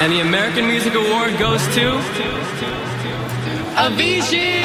And 0.00 0.12
the 0.12 0.20
American 0.20 0.68
Music 0.68 0.94
Award 0.94 1.36
goes 1.38 1.60
to 1.74 1.98
Avicii! 3.74 4.62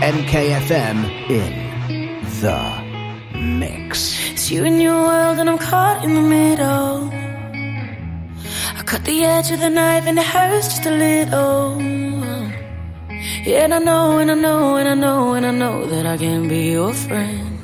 MKFM 0.00 0.98
in 1.28 1.52
the 2.40 3.38
mix. 3.38 4.30
It's 4.30 4.50
you 4.50 4.64
and 4.64 4.80
your 4.80 4.94
world, 4.94 5.38
and 5.38 5.50
I'm 5.50 5.58
caught 5.58 6.02
in 6.04 6.14
the 6.14 6.22
middle. 6.22 7.10
I 8.78 8.82
cut 8.82 9.04
the 9.04 9.24
edge 9.24 9.50
of 9.50 9.60
the 9.60 9.68
knife, 9.68 10.06
and 10.06 10.18
it 10.18 10.24
hurts 10.24 10.68
just 10.68 10.86
a 10.86 10.90
little. 10.90 11.78
Yeah, 13.44 13.64
and 13.64 13.74
I 13.74 13.78
know, 13.78 14.18
and 14.18 14.30
I 14.30 14.34
know, 14.34 14.76
and 14.76 14.88
I 14.88 14.94
know, 14.94 15.34
and 15.34 15.44
I 15.44 15.50
know 15.50 15.86
that 15.86 16.06
I 16.06 16.16
can 16.16 16.48
be 16.48 16.70
your 16.70 16.94
friend. 16.94 17.60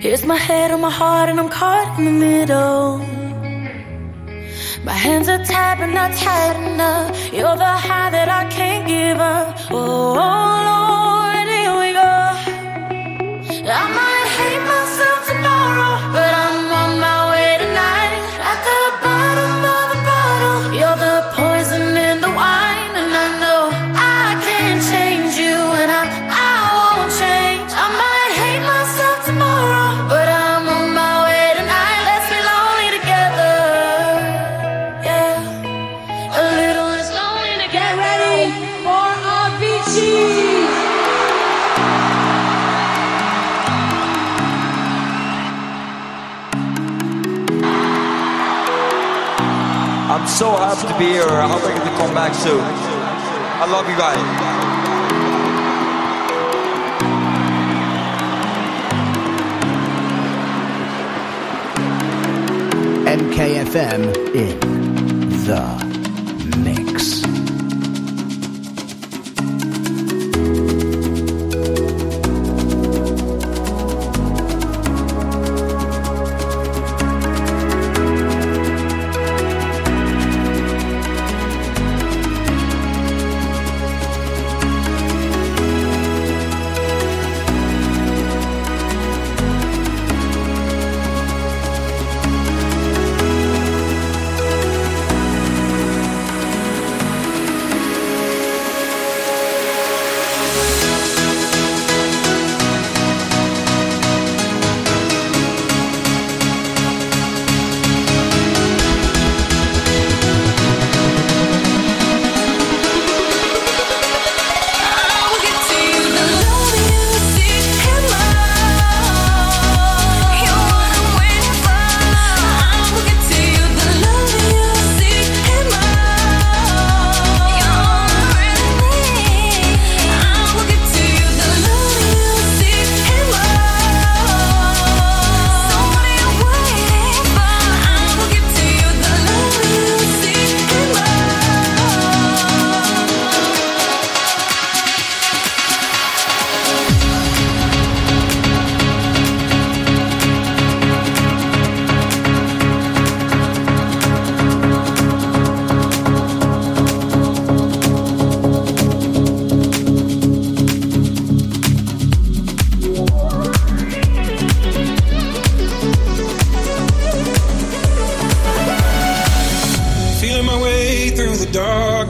Here's 0.00 0.24
my 0.24 0.36
head 0.36 0.70
on 0.70 0.80
my 0.80 0.90
heart, 0.90 1.28
and 1.28 1.40
I'm 1.40 1.48
caught 1.48 1.98
in 1.98 2.04
the 2.04 2.12
middle. 2.12 3.15
My 4.86 4.92
hands 4.92 5.28
are 5.28 5.44
tied, 5.44 5.78
but 5.80 5.88
not 5.88 6.12
tight 6.12 6.56
enough. 6.64 7.32
You're 7.32 7.56
the 7.56 7.74
high 7.86 8.08
that 8.10 8.28
I 8.28 8.48
can't 8.48 8.86
give 8.86 9.18
up. 9.18 9.58
Oh, 9.72 10.14
Lord, 10.14 10.95
so 50.26 50.50
happy 50.50 50.88
to 50.88 50.98
be 50.98 51.06
here. 51.06 51.24
I 51.24 51.48
hope 51.48 51.62
I 51.62 51.74
get 51.74 51.84
to 51.84 51.96
come 51.96 52.14
back 52.14 52.34
soon. 52.34 52.60
I 52.60 53.66
love 53.70 53.88
you 53.88 53.96
guys. 53.96 54.16
MKFM 63.06 64.34
in 64.34 64.60
the 65.46 65.85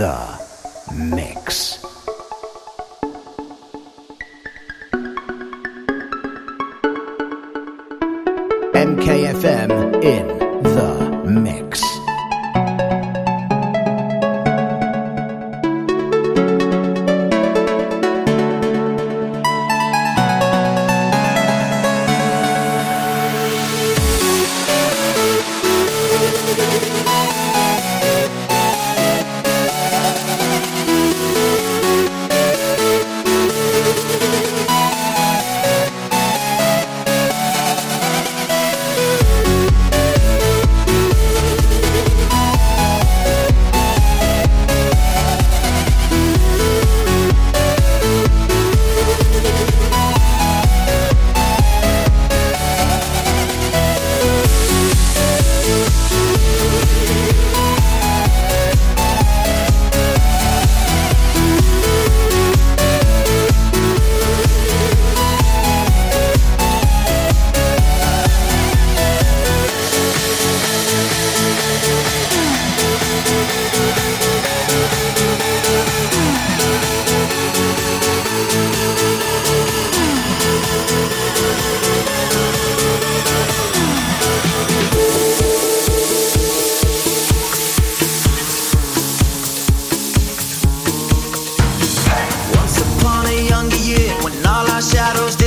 the 0.00 0.29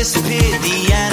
disappeared, 0.04 0.62
the 0.62 0.92
animals 0.92 1.13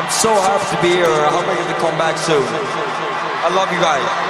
I'm 0.00 0.08
so 0.08 0.32
happy 0.32 0.76
to 0.76 0.80
be 0.80 0.88
here. 0.96 1.04
I 1.04 1.28
hope 1.28 1.44
I 1.44 1.54
get 1.56 1.68
to 1.68 1.78
come 1.78 1.92
back 1.98 2.16
soon. 2.16 2.40
I 2.40 3.52
love 3.54 3.70
you 3.70 3.80
guys. 3.84 4.29